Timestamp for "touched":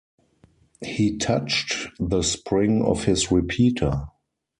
1.15-1.91